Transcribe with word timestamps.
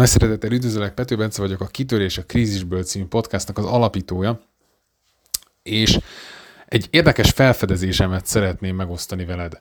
Nagy 0.00 0.08
szeretettel 0.08 0.52
üdvözöllek, 0.52 0.94
Pető 0.94 1.16
Bence 1.16 1.42
vagyok, 1.42 1.60
a 1.60 1.66
Kitörés 1.66 2.18
a 2.18 2.24
Krízisből 2.24 2.82
című 2.82 3.04
podcastnak 3.04 3.58
az 3.58 3.64
alapítója, 3.64 4.40
és 5.62 5.98
egy 6.66 6.86
érdekes 6.90 7.30
felfedezésemet 7.30 8.26
szeretném 8.26 8.76
megosztani 8.76 9.24
veled. 9.24 9.60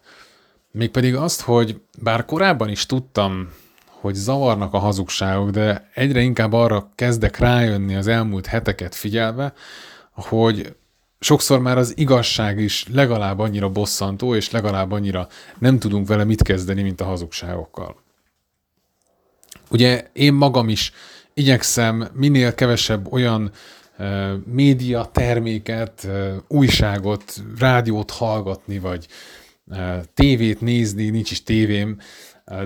Mégpedig 0.72 1.16
azt, 1.16 1.42
hogy 1.42 1.82
bár 2.02 2.26
korábban 2.26 2.70
is 2.70 2.86
tudtam, 2.86 3.50
hogy 3.86 4.14
zavarnak 4.14 4.74
a 4.74 4.78
hazugságok, 4.78 5.50
de 5.50 5.90
egyre 5.94 6.22
inkább 6.22 6.54
arra 6.54 6.92
kezdek 6.96 7.38
rájönni 7.38 7.96
az 7.96 8.08
elmúlt 8.08 8.46
heteket 8.46 8.96
figyelve, 8.96 9.54
hogy 10.12 10.76
sokszor 11.20 11.60
már 11.60 11.78
az 11.78 11.98
igazság 11.98 12.60
is 12.60 12.86
legalább 12.92 13.40
annyira 13.40 13.70
bosszantó, 13.70 14.36
és 14.36 14.52
legalább 14.52 14.92
annyira 14.92 15.28
nem 15.58 15.80
tudunk 15.80 16.08
vele 16.08 16.24
mit 16.24 16.42
kezdeni, 16.42 16.82
mint 16.82 17.02
a 17.02 17.06
hazugságokkal. 17.06 18.08
Ugye 19.70 20.08
én 20.14 20.34
magam 20.34 20.70
is 20.70 20.92
igyekszem 21.34 22.08
minél 22.14 22.56
kevesebb 22.56 23.12
olyan 23.12 23.52
média 24.46 25.10
terméket, 25.14 26.08
újságot, 26.48 27.34
rádiót 27.60 28.12
hallgatni, 28.12 28.80
vagy 28.80 29.08
tévét 30.14 30.62
nézni, 30.62 31.10
nincs 31.10 31.32
is 31.32 31.44
tévém, 31.44 31.98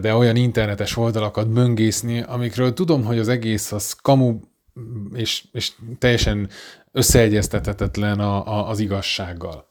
de 0.01 0.15
olyan 0.15 0.35
internetes 0.35 0.97
oldalakat 0.97 1.47
möngészni, 1.47 2.21
amikről 2.21 2.73
tudom, 2.73 3.03
hogy 3.03 3.19
az 3.19 3.27
egész 3.27 3.71
az 3.71 3.93
kamu 3.93 4.39
és, 5.13 5.43
és 5.51 5.71
teljesen 5.99 6.49
összeegyeztethetetlen 6.91 8.19
a, 8.19 8.47
a, 8.47 8.69
az 8.69 8.79
igazsággal. 8.79 9.67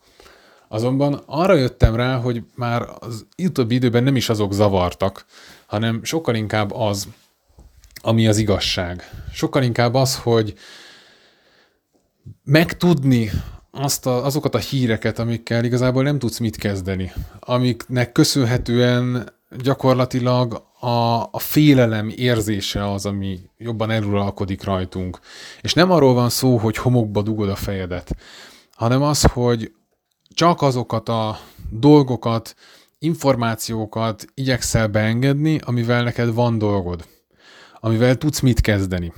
Azonban 0.69 1.23
arra 1.27 1.55
jöttem 1.55 1.95
rá, 1.95 2.17
hogy 2.17 2.43
már 2.55 2.89
az 2.99 3.27
utóbbi 3.39 3.75
időben 3.75 4.03
nem 4.03 4.17
is 4.17 4.29
azok 4.29 4.53
zavartak, 4.53 5.25
hanem 5.67 6.05
sokkal 6.05 6.35
inkább 6.35 6.73
az, 6.73 7.09
ami 8.03 8.27
az 8.27 8.39
igazság. 8.39 9.11
Sokkal 9.33 9.63
inkább 9.63 9.95
az, 9.95 10.17
hogy 10.17 10.55
megtudni 12.45 13.31
azt 13.71 14.07
a, 14.07 14.25
azokat 14.25 14.55
a 14.55 14.59
híreket, 14.59 15.19
amikkel 15.19 15.65
igazából 15.65 16.03
nem 16.03 16.19
tudsz 16.19 16.39
mit 16.39 16.57
kezdeni, 16.57 17.13
amiknek 17.41 18.13
köszönhetően 18.13 19.33
gyakorlatilag 19.63 20.67
a, 20.81 21.23
a 21.23 21.39
félelem 21.39 22.13
érzése 22.17 22.93
az, 22.93 23.07
ami 23.07 23.41
jobban 23.59 23.91
eluralkodik 23.91 24.65
rajtunk. 24.65 25.19
És 25.61 25.75
nem 25.75 25.91
arról 25.91 26.15
van 26.15 26.29
szó, 26.29 26.57
hogy 26.57 26.77
homokba 26.77 27.23
dugod 27.23 27.49
a 27.49 27.57
fejedet, 27.57 28.17
hanem 28.75 29.03
az, 29.03 29.23
hogy 29.23 29.73
csak 30.35 30.63
azokat 30.63 31.09
a 31.09 31.39
dolgokat, 31.71 32.55
információkat 32.99 34.25
igyekszel 34.35 34.89
beengedni, 34.89 35.61
amivel 35.65 36.03
neked 36.03 36.35
van 36.35 36.59
dolgod, 36.59 37.05
amivel 37.85 38.17
tudsz 38.17 38.41
mit 38.41 38.61
kezdeni. 38.61 39.13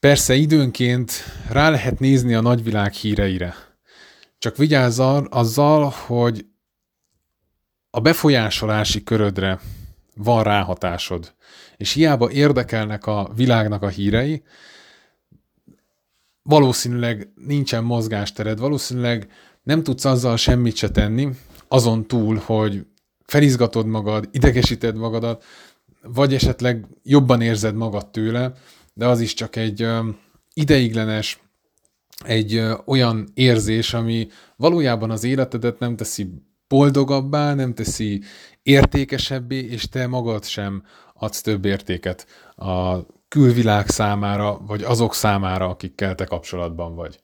Persze 0.00 0.34
időnként 0.34 1.12
rá 1.50 1.70
lehet 1.70 1.98
nézni 1.98 2.34
a 2.34 2.40
nagyvilág 2.40 2.92
híreire. 2.92 3.54
Csak 4.38 4.56
vigyázz 4.56 5.00
azzal, 5.28 5.94
hogy 6.06 6.46
a 7.90 8.00
befolyásolási 8.00 9.02
körödre 9.02 9.60
van 10.14 10.42
ráhatásod, 10.42 11.34
és 11.76 11.92
hiába 11.92 12.30
érdekelnek 12.30 13.06
a 13.06 13.30
világnak 13.34 13.82
a 13.82 13.88
hírei, 13.88 14.42
valószínűleg 16.42 17.32
nincsen 17.46 17.84
mozgástered, 17.84 18.58
valószínűleg 18.58 19.30
nem 19.62 19.82
tudsz 19.82 20.04
azzal 20.04 20.36
semmit 20.36 20.76
se 20.76 20.90
tenni, 20.90 21.28
azon 21.68 22.06
túl, 22.06 22.42
hogy 22.44 22.86
felizgatod 23.24 23.86
magad, 23.86 24.28
idegesíted 24.30 24.96
magadat, 24.96 25.44
vagy 26.08 26.34
esetleg 26.34 26.86
jobban 27.02 27.40
érzed 27.40 27.74
magad 27.74 28.10
tőle, 28.10 28.52
de 28.94 29.06
az 29.06 29.20
is 29.20 29.34
csak 29.34 29.56
egy 29.56 29.88
ideiglenes, 30.54 31.40
egy 32.24 32.62
olyan 32.84 33.28
érzés, 33.34 33.94
ami 33.94 34.28
valójában 34.56 35.10
az 35.10 35.24
életedet 35.24 35.78
nem 35.78 35.96
teszi 35.96 36.28
boldogabbá, 36.68 37.54
nem 37.54 37.74
teszi 37.74 38.22
értékesebbé, 38.62 39.58
és 39.58 39.88
te 39.88 40.06
magad 40.06 40.44
sem 40.44 40.82
adsz 41.14 41.40
több 41.40 41.64
értéket 41.64 42.26
a 42.56 42.96
külvilág 43.28 43.88
számára, 43.88 44.58
vagy 44.66 44.82
azok 44.82 45.14
számára, 45.14 45.68
akikkel 45.68 46.14
te 46.14 46.24
kapcsolatban 46.24 46.94
vagy. 46.94 47.20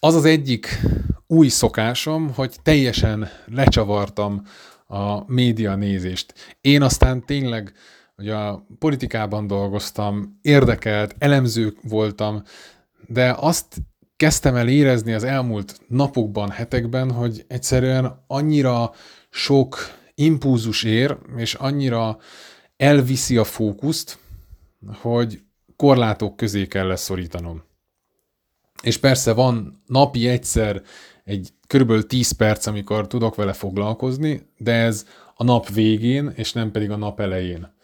Az 0.00 0.14
az 0.14 0.24
egyik 0.24 0.80
új 1.26 1.48
szokásom, 1.48 2.34
hogy 2.34 2.56
teljesen 2.62 3.28
lecsavartam 3.46 4.42
a 4.90 5.32
média 5.32 5.74
nézést. 5.74 6.56
Én 6.60 6.82
aztán 6.82 7.26
tényleg 7.26 7.72
hogy 8.18 8.28
a 8.28 8.66
politikában 8.78 9.46
dolgoztam, 9.46 10.38
érdekelt, 10.42 11.14
elemző 11.18 11.76
voltam, 11.82 12.42
de 13.06 13.34
azt 13.38 13.76
kezdtem 14.16 14.56
el 14.56 14.68
érezni 14.68 15.12
az 15.12 15.24
elmúlt 15.24 15.80
napokban, 15.88 16.50
hetekben, 16.50 17.10
hogy 17.10 17.44
egyszerűen 17.48 18.24
annyira 18.26 18.92
sok 19.30 19.78
impulzus 20.14 20.82
ér, 20.82 21.18
és 21.36 21.54
annyira 21.54 22.18
elviszi 22.76 23.36
a 23.36 23.44
fókuszt, 23.44 24.18
hogy 25.00 25.40
korlátok 25.76 26.36
közé 26.36 26.66
kell 26.66 26.86
leszorítanom. 26.86 27.62
És 28.82 28.96
persze 28.98 29.32
van 29.32 29.82
napi 29.86 30.28
egyszer 30.28 30.82
egy 31.24 31.52
körülbelül 31.66 32.06
10 32.06 32.30
perc, 32.30 32.66
amikor 32.66 33.06
tudok 33.06 33.34
vele 33.34 33.52
foglalkozni, 33.52 34.48
de 34.58 34.72
ez 34.72 35.06
a 35.34 35.44
nap 35.44 35.68
végén, 35.68 36.32
és 36.34 36.52
nem 36.52 36.70
pedig 36.70 36.90
a 36.90 36.96
nap 36.96 37.20
elején. 37.20 37.76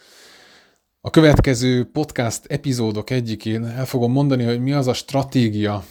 A 1.00 1.10
következő 1.10 1.90
podcast 1.90 2.44
epizódok 2.46 3.10
egyikén 3.10 3.64
el 3.64 3.86
fogom 3.86 4.12
mondani, 4.12 4.44
hogy 4.44 4.60
mi 4.60 4.72
az 4.72 4.86
a 4.86 4.92
stratégia, 4.92 5.84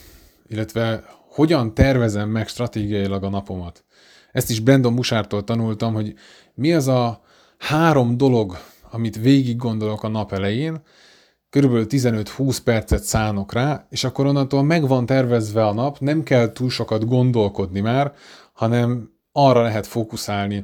illetve 0.47 1.03
hogyan 1.29 1.73
tervezem 1.73 2.29
meg 2.29 2.47
stratégiailag 2.47 3.23
a 3.23 3.29
napomat. 3.29 3.83
Ezt 4.31 4.49
is 4.49 4.59
Brandon 4.59 4.93
Musártól 4.93 5.43
tanultam, 5.43 5.93
hogy 5.93 6.13
mi 6.53 6.73
az 6.73 6.87
a 6.87 7.21
három 7.57 8.17
dolog, 8.17 8.57
amit 8.91 9.19
végig 9.19 9.57
gondolok 9.57 10.03
a 10.03 10.07
nap 10.07 10.33
elején, 10.33 10.81
körülbelül 11.53 11.85
15-20 11.89 12.57
percet 12.63 13.03
szánok 13.03 13.53
rá, 13.53 13.87
és 13.89 14.03
akkor 14.03 14.25
onnantól 14.25 14.63
meg 14.63 14.87
van 14.87 15.05
tervezve 15.05 15.65
a 15.65 15.73
nap, 15.73 15.99
nem 15.99 16.23
kell 16.23 16.51
túl 16.51 16.69
sokat 16.69 17.07
gondolkodni 17.07 17.79
már, 17.79 18.13
hanem 18.53 19.09
arra 19.31 19.61
lehet 19.61 19.87
fókuszálni, 19.87 20.63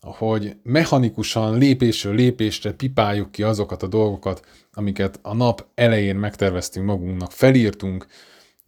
hogy 0.00 0.56
mechanikusan 0.62 1.58
lépésről 1.58 2.14
lépésre 2.14 2.72
pipáljuk 2.72 3.30
ki 3.30 3.42
azokat 3.42 3.82
a 3.82 3.86
dolgokat, 3.86 4.44
amiket 4.72 5.18
a 5.22 5.34
nap 5.34 5.66
elején 5.74 6.16
megterveztünk 6.16 6.86
magunknak, 6.86 7.32
felírtunk, 7.32 8.06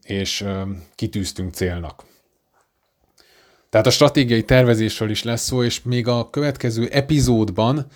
és 0.03 0.45
kitűztünk 0.95 1.53
célnak. 1.55 2.05
Tehát 3.71 3.87
a 3.87 3.91
stratégiai 3.91 4.45
tervezésről 4.45 5.11
is 5.11 5.23
lesz 5.23 5.43
szó, 5.43 5.65
és 5.65 5.83
még 5.83 6.09
a 6.09 6.31
következő 6.31 6.89
epizódban 6.89 7.87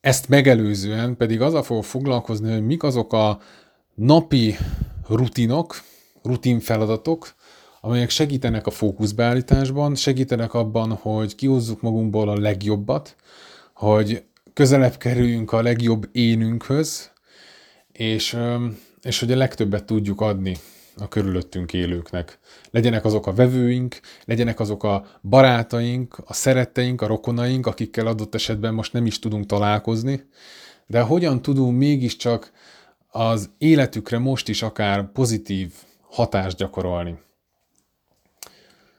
ezt 0.00 0.28
megelőzően 0.28 1.16
pedig 1.16 1.40
azzal 1.40 1.62
fogok 1.62 1.84
foglalkozni, 1.84 2.52
hogy 2.52 2.66
mik 2.66 2.82
azok 2.82 3.12
a 3.12 3.40
napi 3.94 4.56
rutinok, 5.08 5.82
rutin 6.22 6.60
feladatok, 6.60 7.34
amelyek 7.80 8.10
segítenek 8.10 8.66
a 8.66 8.70
fókuszbeállításban, 8.70 9.94
segítenek 9.94 10.54
abban, 10.54 10.92
hogy 10.92 11.34
kihozzuk 11.34 11.80
magunkból 11.80 12.28
a 12.28 12.38
legjobbat, 12.38 13.16
hogy 13.74 14.24
közelebb 14.52 14.96
kerüljünk 14.96 15.52
a 15.52 15.62
legjobb 15.62 16.08
énünkhöz, 16.12 17.10
és, 17.92 18.36
és 19.02 19.20
hogy 19.20 19.32
a 19.32 19.36
legtöbbet 19.36 19.84
tudjuk 19.84 20.20
adni 20.20 20.56
a 21.00 21.08
körülöttünk 21.08 21.72
élőknek. 21.72 22.38
Legyenek 22.70 23.04
azok 23.04 23.26
a 23.26 23.32
vevőink, 23.32 24.00
legyenek 24.24 24.60
azok 24.60 24.82
a 24.82 25.06
barátaink, 25.22 26.18
a 26.24 26.32
szeretteink, 26.32 27.02
a 27.02 27.06
rokonaink, 27.06 27.66
akikkel 27.66 28.06
adott 28.06 28.34
esetben 28.34 28.74
most 28.74 28.92
nem 28.92 29.06
is 29.06 29.18
tudunk 29.18 29.46
találkozni, 29.46 30.28
de 30.86 31.00
hogyan 31.00 31.42
tudunk 31.42 31.78
mégiscsak 31.78 32.52
az 33.10 33.50
életükre 33.58 34.18
most 34.18 34.48
is 34.48 34.62
akár 34.62 35.12
pozitív 35.12 35.72
hatást 36.10 36.56
gyakorolni. 36.56 37.18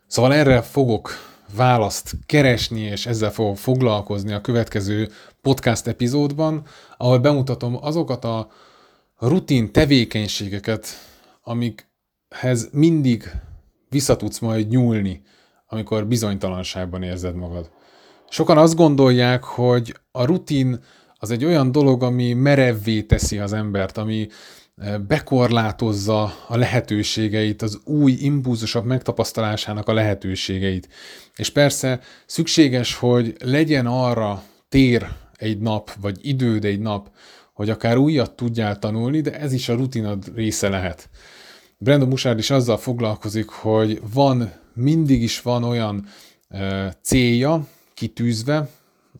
Szóval 0.08 0.34
erre 0.34 0.62
fogok 0.62 1.12
választ 1.56 2.14
keresni, 2.26 2.82
és 2.82 3.06
ezzel 3.06 3.32
fogok 3.32 3.58
foglalkozni 3.58 4.34
a 4.34 4.42
következő 4.42 5.12
podcast 5.42 5.88
epizódban, 5.88 6.66
ahol 6.98 7.20
bemutatom 7.20 7.78
azokat 7.82 8.26
a 8.26 8.52
rutin 9.18 9.72
tevékenységeket, 9.72 10.88
amikhez 12.32 12.70
mindig 12.72 13.32
visszatudsz 13.90 14.40
majd 14.40 14.68
nyúlni, 14.68 15.22
amikor 15.68 16.08
bizonytalanságban 16.08 17.04
érzed 17.04 17.36
magad. 17.36 17.72
Sokan 18.30 18.58
azt 18.58 18.76
gondolják, 18.76 19.44
hogy 19.44 19.96
a 20.12 20.26
rutin 20.26 20.84
az 21.14 21.32
egy 21.32 21.46
olyan 21.46 21.72
dolog, 21.72 22.04
ami 22.04 22.34
merevvé 22.34 23.02
teszi 23.02 23.38
az 23.38 23.54
embert, 23.54 23.98
ami 23.98 24.28
bekorlátozza 25.08 26.34
a 26.48 26.58
lehetőségeit, 26.58 27.62
az 27.62 27.80
új 27.84 28.12
impulzusok 28.12 28.86
megtapasztalásának 28.86 29.88
a 29.88 29.94
lehetőségeit. 29.94 30.90
És 31.36 31.50
persze 31.50 32.00
szükséges, 32.26 32.96
hogy 32.96 33.36
legyen 33.44 33.86
arra 33.86 34.44
tér 34.70 35.08
egy 35.36 35.60
nap, 35.60 35.92
vagy 36.02 36.18
időd 36.22 36.66
egy 36.66 36.80
nap, 36.80 37.10
hogy 37.54 37.70
akár 37.70 37.98
újat 37.98 38.36
tudjál 38.36 38.80
tanulni, 38.80 39.22
de 39.22 39.40
ez 39.40 39.54
is 39.54 39.70
a 39.70 39.76
rutinod 39.76 40.32
része 40.36 40.70
lehet. 40.70 41.10
Brandon 41.84 42.08
Musard 42.08 42.38
is 42.38 42.50
azzal 42.50 42.78
foglalkozik, 42.78 43.50
hogy 43.50 44.02
van, 44.14 44.52
mindig 44.74 45.22
is 45.22 45.42
van 45.42 45.64
olyan 45.64 46.06
célja 47.02 47.68
kitűzve 47.94 48.70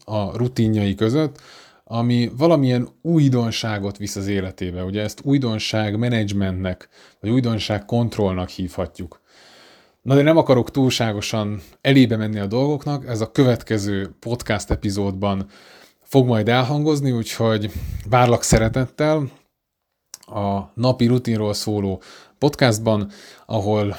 a 0.06 0.38
rutinjai 0.38 0.96
között, 0.96 1.42
ami 1.84 2.32
valamilyen 2.38 2.88
újdonságot 3.02 3.98
visz 3.98 4.16
az 4.16 4.28
életébe. 4.28 4.84
Ugye 4.84 5.02
ezt 5.02 5.22
újdonság 5.24 5.98
menedzsmentnek, 5.98 6.90
vagy 7.20 7.30
újdonság 7.30 7.86
kontrollnak 7.86 8.50
hívhatjuk. 8.50 9.22
Na 10.02 10.16
de 10.16 10.22
nem 10.22 10.38
akarok 10.38 10.72
túlságosan 10.72 11.62
elébe 11.82 12.16
menni 12.16 12.40
a 12.40 12.46
dolgoknak, 12.48 13.08
ez 13.08 13.22
a 13.22 13.32
következő 13.32 14.16
podcast 14.20 14.72
epizódban 14.72 15.46
fog 16.04 16.28
majd 16.28 16.50
elhangozni, 16.50 17.12
úgyhogy 17.12 17.72
várlak 18.10 18.44
szeretettel 18.44 19.30
a 20.26 20.72
napi 20.74 21.06
rutinról 21.06 21.54
szóló 21.54 22.02
podcastban, 22.42 23.10
ahol 23.46 23.96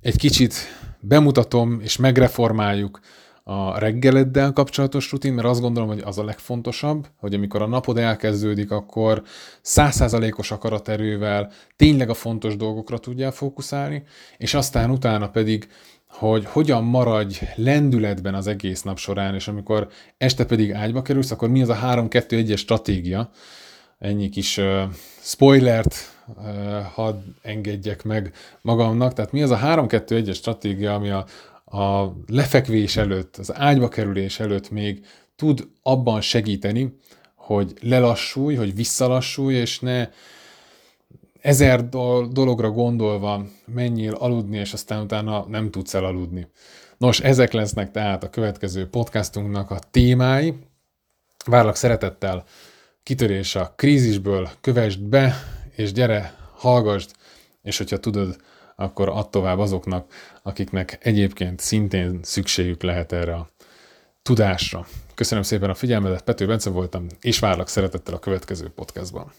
egy 0.00 0.16
kicsit 0.16 0.54
bemutatom 1.00 1.80
és 1.82 1.96
megreformáljuk 1.96 3.00
a 3.42 3.78
reggeleddel 3.78 4.52
kapcsolatos 4.52 5.10
rutin, 5.10 5.32
mert 5.32 5.46
azt 5.46 5.60
gondolom, 5.60 5.88
hogy 5.88 6.02
az 6.04 6.18
a 6.18 6.24
legfontosabb, 6.24 7.06
hogy 7.16 7.34
amikor 7.34 7.62
a 7.62 7.66
napod 7.66 7.98
elkezdődik, 7.98 8.70
akkor 8.70 9.22
százszázalékos 9.60 10.50
akaraterővel 10.50 11.50
tényleg 11.76 12.08
a 12.08 12.14
fontos 12.14 12.56
dolgokra 12.56 12.98
tudjál 12.98 13.30
fókuszálni, 13.30 14.02
és 14.38 14.54
aztán 14.54 14.90
utána 14.90 15.28
pedig 15.28 15.68
hogy 16.08 16.44
hogyan 16.44 16.84
maradj 16.84 17.38
lendületben 17.54 18.34
az 18.34 18.46
egész 18.46 18.82
nap 18.82 18.98
során, 18.98 19.34
és 19.34 19.48
amikor 19.48 19.88
este 20.16 20.44
pedig 20.44 20.72
ágyba 20.72 21.02
kerülsz, 21.02 21.30
akkor 21.30 21.48
mi 21.48 21.62
az 21.62 21.68
a 21.68 21.78
3-2-1-es 21.82 22.58
stratégia, 22.58 23.30
ennyi 24.04 24.28
kis 24.28 24.56
uh, 24.56 24.82
spoilert 25.20 25.94
uh, 26.36 26.82
hadd 26.92 27.20
engedjek 27.42 28.02
meg 28.02 28.32
magamnak, 28.60 29.12
tehát 29.12 29.32
mi 29.32 29.42
az 29.42 29.50
a 29.50 29.58
3-2-1-es 29.58 30.34
stratégia, 30.34 30.94
ami 30.94 31.10
a, 31.10 31.26
a 31.78 32.12
lefekvés 32.26 32.96
előtt, 32.96 33.36
az 33.36 33.54
ágyba 33.54 33.88
kerülés 33.88 34.40
előtt 34.40 34.70
még 34.70 35.06
tud 35.36 35.68
abban 35.82 36.20
segíteni, 36.20 36.98
hogy 37.34 37.72
lelassulj, 37.80 38.54
hogy 38.54 38.74
visszalassulj, 38.74 39.54
és 39.54 39.80
ne 39.80 40.08
ezer 41.40 41.88
dologra 42.28 42.70
gondolva 42.70 43.44
menjél 43.66 44.14
aludni, 44.14 44.56
és 44.56 44.72
aztán 44.72 45.02
utána 45.02 45.44
nem 45.48 45.70
tudsz 45.70 45.94
elaludni. 45.94 46.48
Nos, 46.98 47.20
ezek 47.20 47.52
lesznek 47.52 47.90
tehát 47.90 48.24
a 48.24 48.30
következő 48.30 48.88
podcastunknak 48.88 49.70
a 49.70 49.78
témái. 49.90 50.54
Várlak 51.46 51.76
szeretettel 51.76 52.44
kitörés 53.04 53.54
a 53.54 53.72
krízisből, 53.76 54.50
kövesd 54.60 55.00
be, 55.00 55.34
és 55.74 55.92
gyere, 55.92 56.34
hallgasd, 56.54 57.10
és 57.62 57.78
hogyha 57.78 57.98
tudod, 57.98 58.36
akkor 58.76 59.08
add 59.08 59.30
tovább 59.30 59.58
azoknak, 59.58 60.12
akiknek 60.42 60.98
egyébként 61.00 61.60
szintén 61.60 62.20
szükségük 62.22 62.82
lehet 62.82 63.12
erre 63.12 63.34
a 63.34 63.48
tudásra. 64.22 64.86
Köszönöm 65.14 65.44
szépen 65.44 65.70
a 65.70 65.74
figyelmedet, 65.74 66.22
Pető 66.22 66.46
Bence 66.46 66.70
voltam, 66.70 67.06
és 67.20 67.38
várlak 67.38 67.68
szeretettel 67.68 68.14
a 68.14 68.18
következő 68.18 68.68
podcastban. 68.68 69.32